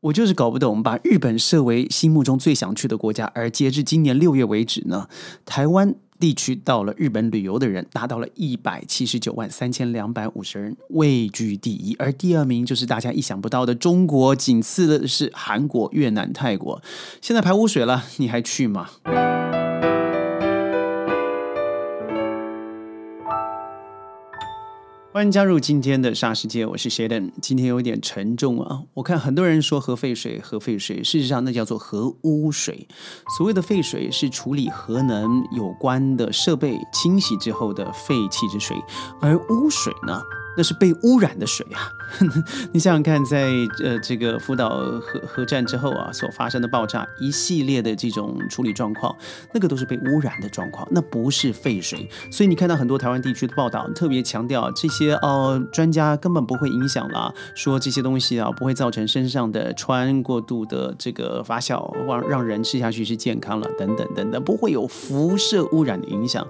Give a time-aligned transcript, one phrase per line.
[0.00, 5.08] 我就是搞不懂，把日本设为心目中最想去的国家，而截至今年六月为止呢，
[5.44, 16.80] 台湾地区到了日本旅游的人达到了一百七十九万三千两百五十人，位居第一，而第二名就是大家意想不到的中国，仅次的是韩国、越南、泰国。
[17.20, 18.88] 现在排污水了，你还去吗？
[25.18, 27.32] 欢迎加入今天的沙世界，我是 Sheldon。
[27.42, 32.86] 今天有点沉重啊，我看很多人说核废水，核废水，事实上那叫做核污水。
[33.36, 38.76] 所谓的废水是处理核能有关的设备清洗之后的废弃之水，
[39.20, 40.22] 而污水呢？
[40.58, 41.86] 那是被污染的水啊！
[42.74, 43.52] 你想想看，在
[43.84, 49.16] 呃这个福岛核核战之后啊，所发生的爆炸，一系列的这种处理状况，
[49.54, 52.10] 那个都是被污染的状况，那不是废水。
[52.32, 66.44] 所以你看到很多台湾地区的报道，特别强调这些哦，专家根本不会影响啦，说这些东西啊不会造成身上的穿过度的这个发酵，让让人吃下去是健康了，等等等等，不会有辐射污染的影响。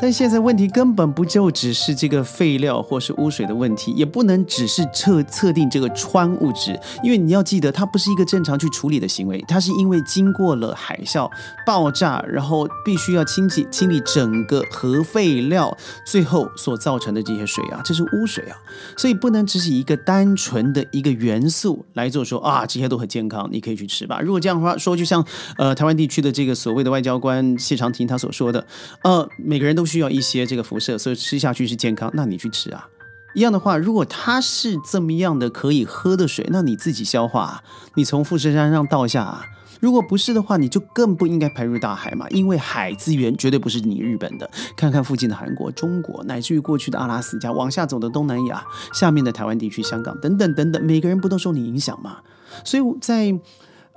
[0.00, 11.28] 但现在问题根本不就只是这个废料或是污水的问题，也不能只是测测定这个氚物质，因为你要记得，它不是一个正常去处理的行为，它是因为经过了海啸
[11.66, 18.56] 爆炸，然后必须要清洗清理整个核废料，最后所造成的这些水啊，这是污水啊，
[18.96, 24.20] 所以不能只是一个单纯的一个元素来做说啊，这些都很健康，你可以去吃吧。
[24.20, 28.64] 如果这样的话说，就像呃台湾地区的这个所谓的外交官谢长廷他所说的，
[29.02, 29.88] 呃，每个人都。
[29.88, 32.10] 需要一些这个辐射，所以吃下去是健康。
[32.12, 32.86] 那你去吃啊。
[33.34, 37.62] 一样的话，如果它是这么样的可以喝的水，那你自己消化，
[37.94, 39.22] 你从富士山上倒下。
[39.22, 39.44] 啊。
[39.80, 42.26] 如果不是的话，你就更不应该排入大海嘛。
[42.30, 44.50] 因为海资源绝对不是你日本的。
[44.76, 52.16] 看看附近的韩国、中国，乃至于过去的阿拉斯加，往下走的东南亚，下面的台湾地区、香港等等等等，每个人不都受你影响吗？
[52.64, 53.32] 所以在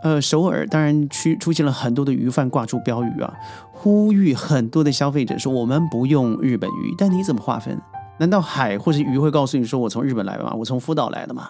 [0.03, 3.33] 呃首尔，当然去出现了很多的鱼贩挂出标语啊。
[3.71, 7.81] 呼吁很多的消费者说：“我们不用日本鱼，但你怎么划分？
[8.21, 10.53] 难道海或者鱼会告诉你说我从日本来吗？
[10.55, 11.49] 我从福岛来的吗？”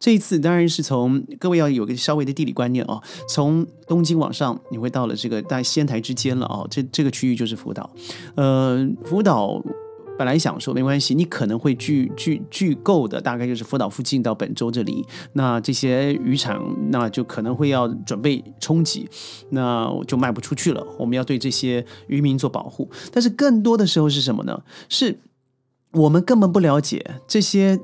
[0.00, 7.88] 这一次当然是从各位要有个稍微的地理观念哦，从东京往上，你会到了这个在仙台之间了哦，这这个区域就是福岛，
[8.34, 9.62] 呃，福岛。
[10.18, 19.08] 本来想说没关系，你可能会聚聚聚购的，大概就是福岛附近到本州这里，那这些渔场那就可能会要准备冲击，
[19.48, 20.86] 那就卖不出去了。
[20.98, 24.62] 我们要对这些渔民做保护，但是更多的时候是什么呢？
[24.90, 25.18] 是
[25.92, 27.78] 我们根本不了解这些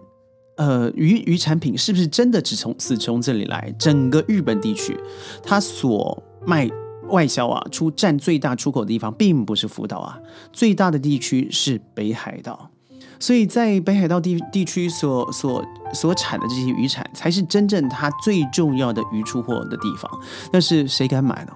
[0.56, 4.98] 呃鱼鱼产品是不是真的只从只从这里来，整个日本地区
[5.42, 6.70] 它所卖。
[7.08, 10.18] 外销啊，出占最大出口的地方并不是福岛啊，
[10.52, 12.68] 最大的地区是北海道，
[13.20, 20.10] 所以在北海道地地区所所所产的这些渔产，才是真正它最重要的鱼出货的地方。
[20.50, 21.52] 但是谁敢买呢？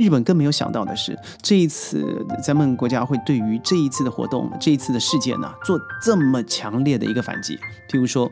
[0.00, 7.56] 日本更没有想到的是，这一次咱们国家会对于这一次的活动、这一次的事件呢，做这么强烈的一个反击，
[7.90, 8.30] 譬如说。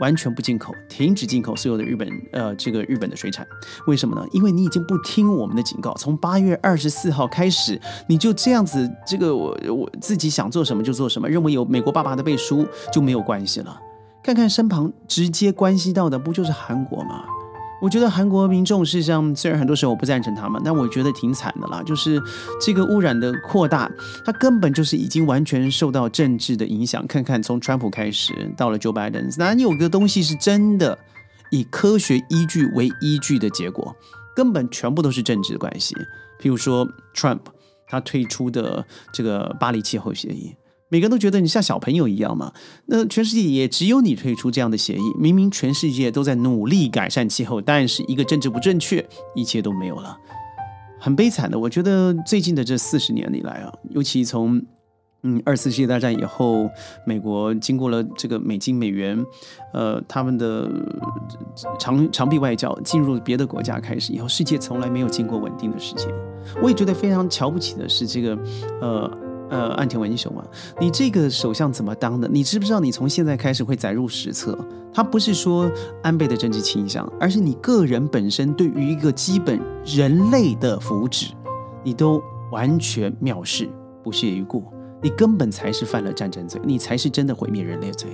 [0.00, 3.46] 完全不进口，停止进口所有的日本呃这个日本的水产，
[3.86, 4.26] 为什么呢？
[4.32, 13.78] 因为你已经不听我们的警告，从八月二十四号开始，你就这样子，这个我我自己想做什么就做什么，认为有美国爸爸的背书就没有关系了。
[14.22, 17.24] 看看身旁直接关系到的，不就是韩国吗？
[17.80, 21.82] 我觉得韩国民众事实上，虽然很多时候我不赞成他们，但我觉得挺惨的啦。
[21.82, 22.20] 就是
[22.60, 23.90] 这个污染的扩大，
[24.24, 27.06] 它根本就是已经完全受到政治的影响。
[27.06, 30.98] 看看从川普开始到了 Joe Biden，哪有个东西是真的
[31.50, 33.96] 以科学依据为依据的结果？
[34.36, 35.94] 根本全部都是政治的关系。
[36.38, 37.40] 譬如说 Trump
[37.86, 40.54] 他退出的这个巴黎气候协议。
[40.90, 42.52] 每个人都觉得你像小朋友一样嘛？
[42.86, 45.12] 那全世界也只有你退出这样的协议。
[45.16, 50.18] 明明全世界都在努力改善气候，但是一个政治不正确，一切都没有了，
[50.98, 51.56] 很悲惨的。
[51.56, 54.60] 我觉得最近的这四十年以来啊，尤其从
[55.22, 56.68] 嗯二次世界大战以后，
[57.06, 59.24] 美国经过了这个美金美元，
[59.72, 60.68] 呃，他们的
[61.78, 66.08] 长长臂外交进入别的国家开始以后，世界从来没有经过稳定的时间。
[66.60, 68.36] 我也觉得非常瞧不起的是这个
[68.80, 69.29] 呃。
[69.50, 70.44] 呃，岸田文雄啊，
[70.80, 72.28] 你这个首相怎么当的？
[72.28, 74.56] 你知不知道你从现在开始会载入史册？
[74.92, 75.70] 他不是说
[76.02, 81.30] 安倍的政治倾向，而是你个人本身对于一个基本人类的福祉，
[81.84, 83.68] 你都完全藐视、
[84.02, 84.64] 不屑一顾。
[85.02, 88.10] 你根本才是犯了战争罪，你才是真的毁灭人类罪。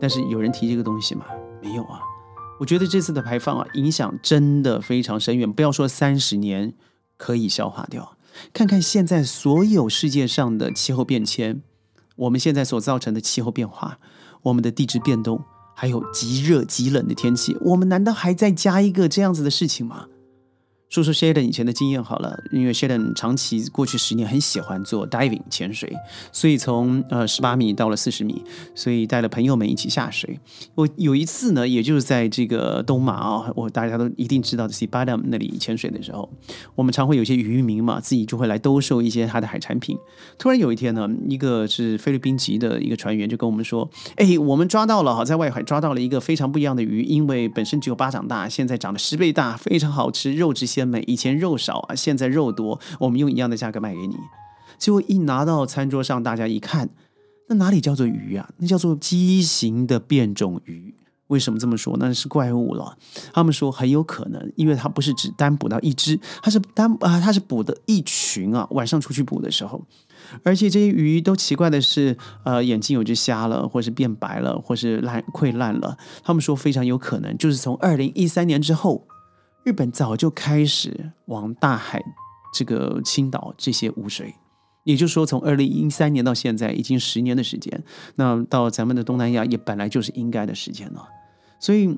[0.00, 1.24] 但是有人提这个东西吗？
[1.62, 2.00] 没有啊。
[2.58, 5.50] 我觉得这次的排放啊，影响真的非常深远。
[5.52, 6.72] 不要说三十年
[7.16, 8.16] 可以消化掉。
[8.52, 11.62] 看看现在所有世界上的气候变迁，
[12.16, 13.98] 我们现在所造成的气候变化，
[14.42, 15.42] 我们的地质变动，
[15.74, 20.06] 还有极热极冷的天气，我们难道还在加一个这样子的事情吗？
[20.96, 25.92] 说说 Sheldon 以前的经验好了，因为 Sheldon 长期过去十年很喜欢做 diving 潜水，
[26.32, 28.42] 所以从呃十八米到了四十米，
[28.74, 30.40] 所以带了朋友们一起下水。
[30.74, 36.30] 我有一次呢，也就是在这个东马啊，我大家都一定知道的 Sea Bottom 那里潜水的时候，
[36.74, 39.98] 我们常会有些渔民嘛，自己就会来兜售一些他的海产品。
[40.38, 54.16] 突然有一天呢，一个是菲律宾籍的一个船员就跟我们说：“哎，我们抓到了哈，在外海抓到了一个非常不一样的鱼，因为本身只有巴掌大，现在长了十倍大，非常好吃，肉质鲜。”美以前肉少啊，现在肉多，我们用一样的价格卖给你。
[54.78, 56.90] 结果一拿到餐桌上，大家一看，
[57.48, 58.50] 那哪里叫做鱼啊？
[58.58, 60.94] 那叫做畸形的变种鱼。
[61.28, 61.96] 为什么这么说？
[61.98, 62.96] 那是怪物了。
[63.32, 68.66] 他们说很有可能，因为它不是只单捕到一只，它是单啊，它是捕的一群啊。
[68.70, 69.84] 晚上出去捕的时候，
[70.44, 75.96] 而且这些鱼都奇怪的是，呃，眼睛有只瞎了，或是变白了，或是烂溃烂了。
[76.22, 79.08] 他们说非常有可能，就是从二零一三年之后。
[79.66, 82.00] 日本早就开始往大海
[82.54, 84.32] 这个倾倒这些污水，
[84.84, 87.82] 也就是说，从二零一三年到现在已经十年的时间。
[88.14, 91.08] 那到咱们的东南亚也本来就是应该的时间了。
[91.58, 91.88] 所以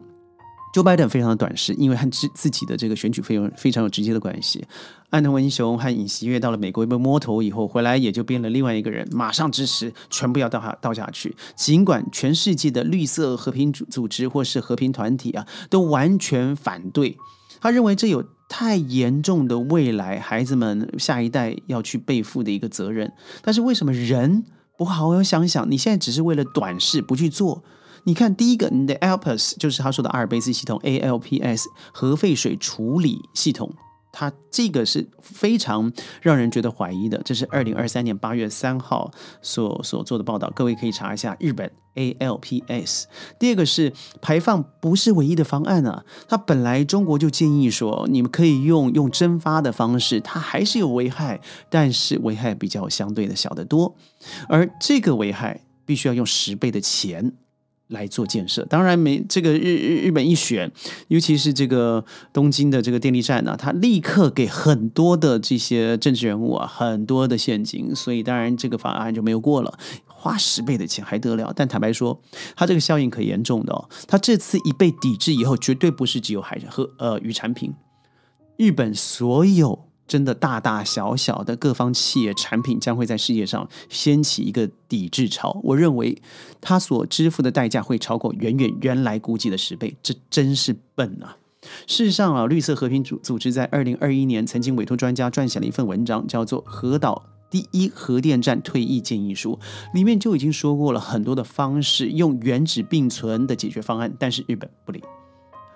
[0.75, 4.65] ，Joe Biden 非常的短视，因为和自自己的这个选举费用非常有直接的关系。
[5.11, 11.37] 安藤文雄和尹锡悦到了美国被摸头以后回来，也就变了另外一个人，马上支持全部要倒下倒下去。
[11.55, 17.19] 尽管全世界的绿色和平组组织或是和平团体啊，都完全反对。
[17.61, 23.13] 他认为这有太严重的未来孩子们下一代要去背负的一个责任，
[23.43, 24.45] 但是为什么人
[24.77, 25.71] 不好好想想？
[25.71, 27.63] 你现在只是为了短视不去做？
[28.05, 33.75] 你看，第一个，你的 ALPS 就是他说的阿尔卑斯系统 ALPS 核废水处理系统。
[34.19, 39.09] 它这个是非常让人觉得怀疑的，这是二零二三年八月三号
[39.41, 43.05] 所所做的报道，各位可以查一下日本 ALPS。
[43.39, 51.41] 第二个是排放不是唯一的方案啊，它本来中国就建议说，你们可以用用蒸发的方式，它还是有危害，
[51.71, 53.95] 但是危害比较相对的小得多，
[54.49, 57.35] 而这个危害必须要用十倍的钱。
[57.89, 60.71] 来做建设，当然没这个日日日本一选，
[61.09, 69.79] 尤其是这个东京的这个电力站呢，他立刻给很多的这些政治人物啊很多的现金，所以当然这个法案就没有过了。
[70.07, 71.53] 花十倍的钱还得了？
[71.55, 72.21] 但坦白说，
[72.57, 73.89] 它这个效应可严重的哦。
[74.07, 77.73] 它这次一被抵制以后，绝对不是只有海和呃鱼产品，
[78.57, 79.88] 日本所有。
[80.09, 85.61] 真的大大小小的各方企业产品将会在世界上掀起一个抵制潮。
[85.63, 86.21] 我认为
[86.61, 91.37] 他所支付的代价会超过远远原来估计的十倍，这真是笨啊！
[91.87, 99.59] 事实上啊，绿色和平组组织在二零二一年曾经委托专家撰写了一份文章，叫做《核岛第一核电站退役建议书》，
[99.95, 105.03] 里面就已经说过了很多的方式，用原址并存的解决方案，但是日本不理。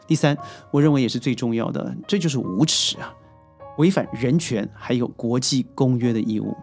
[0.07, 0.37] 第三，
[0.71, 3.15] 我认为也是最重要的，这就是无耻啊！
[3.79, 6.55] 违反人权还有国际公约的义务，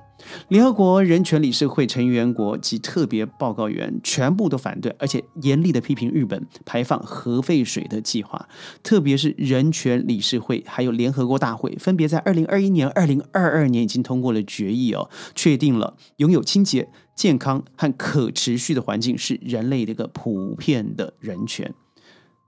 [0.50, 8.48] 联合国人权理事会成员国及特别报告员全部都反对，而且严厉的批评日本排放核废水的计划。
[8.84, 21.74] 特别是人权理事会还有联合国大会，分别在二零二一年、二零二二年已经通过了决议哦，确定了拥有清洁、健康和可持续的环境是人类的一个普遍的人权。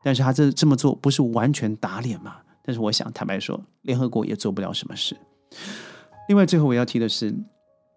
[0.03, 2.37] 但是他这这么做不是完全打脸吗？
[2.71, 5.13] 但是我想坦白说，联合国也做不了什么事。
[6.29, 7.35] 另外，最后我要提的是，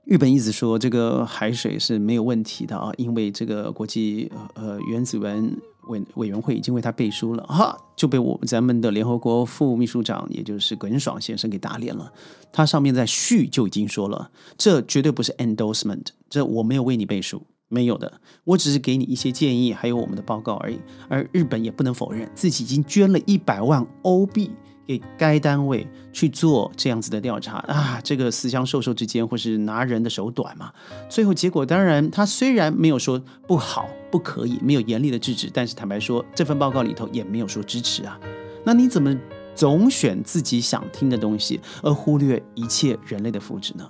[0.04, 5.56] 日本一直说这个海水是没有问题的啊，因为这个国际呃原子文
[5.86, 12.12] 委委员会已经为他背书了，哈，就被我咱们的联合国副秘书长，也就是耿爽先生给打脸了。
[12.50, 17.40] 他上面在序就已经说了，这绝对不是 endorsement，这我没有为你背书。
[17.68, 20.78] 没有的，我只是给你一些建议，还有我们的报告而已。
[21.08, 24.50] 而日本也不能否认自己已经捐了一百万欧币
[24.86, 28.00] 给该单位去做这样子的调查啊！
[28.02, 30.72] 这个私相授受之间，或是拿人的手短嘛？
[31.08, 38.18] 最后结果当然，他虽然没有说不好、不可以，没有严厉的制止，但是坦白说，这份报告里头也没有说支持啊。
[38.64, 39.14] 那你怎么
[39.54, 43.88] 总选自己想听的东西，而忽略一切人类的福祉呢？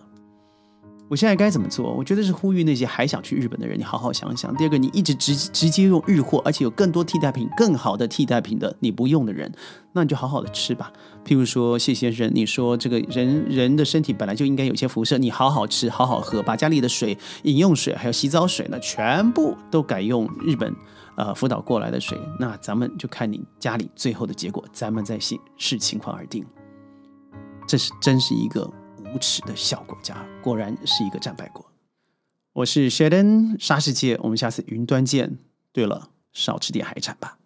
[1.08, 1.92] 我现在该怎么做？
[1.92, 4.54] 我觉得是呼吁那些还想去日本的人，你好好想想。
[4.56, 9.52] 第二个，你一直直直接用日货，而且有更多替代品、更好的替代品的你不用的人，
[9.92, 10.90] 那你就好好的吃吧。
[11.24, 20.74] 譬如说谢先生，你说这个人人的身体本来就应该有些辐射，你好好吃，好好喝，把家里的水、饮用水还有洗澡水呢，全部都改用日本
[21.16, 26.44] 呃福岛过来的水，那咱们就看你家里最后的结果，咱们再视视情况而定。
[27.68, 28.68] 这是真是一个。
[29.14, 31.64] 无耻的小国家，果然是一个战败国。
[32.52, 35.38] 我是 Sheldon 沙世界，我们下次云端见。
[35.72, 37.38] 对了，少吃点海产吧。